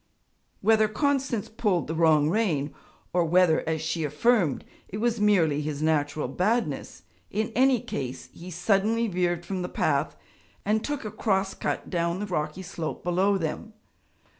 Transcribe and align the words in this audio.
Whether 0.61 0.87
Constance 0.87 1.47
pulled 1.47 1.85
the 1.85 1.93
wrong 1.93 2.27
rein, 2.27 2.73
or 3.13 3.23
whether, 3.23 3.59
as 3.69 3.83
she 3.83 4.03
affirmed, 4.03 4.65
it 4.87 4.97
was 4.97 5.21
merely 5.21 5.61
his 5.61 5.83
natural 5.83 6.27
badness, 6.27 7.03
in 7.29 7.49
any 7.53 7.79
case, 7.79 8.27
he 8.33 8.49
suddenly 8.49 9.07
veered 9.07 9.45
from 9.45 9.61
the 9.61 9.69
path 9.69 10.15
and 10.65 10.83
took 10.83 11.05
a 11.05 11.11
cross 11.11 11.53
cut 11.53 11.91
down 11.91 12.19
the 12.19 12.25
rocky 12.25 12.63
slope 12.63 13.03
below 13.03 13.37
them. 13.37 13.73